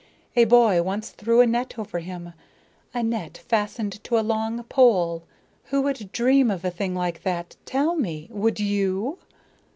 [0.35, 2.33] A boy once threw a net over him,
[2.91, 5.21] a net fastened to a long pole.
[5.65, 7.55] Who would dream of a thing like that?
[7.65, 8.27] Tell me.
[8.31, 9.19] Would you?"